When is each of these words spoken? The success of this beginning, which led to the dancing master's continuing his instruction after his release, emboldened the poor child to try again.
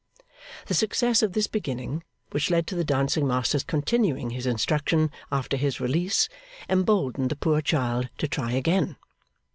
The 0.65 0.73
success 0.73 1.21
of 1.21 1.33
this 1.33 1.45
beginning, 1.45 2.03
which 2.31 2.49
led 2.49 2.65
to 2.65 2.75
the 2.75 2.83
dancing 2.83 3.27
master's 3.27 3.63
continuing 3.63 4.31
his 4.31 4.47
instruction 4.47 5.11
after 5.31 5.57
his 5.57 5.79
release, 5.79 6.27
emboldened 6.67 7.29
the 7.29 7.35
poor 7.35 7.61
child 7.61 8.09
to 8.17 8.27
try 8.27 8.53
again. 8.53 8.95